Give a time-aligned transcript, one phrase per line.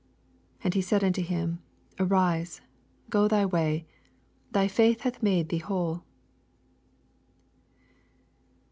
[0.61, 1.61] 19 And he said unto him.
[1.99, 2.61] Arise,
[3.11, 3.85] go thy way:
[4.49, 6.01] thy faith hath made thee whole.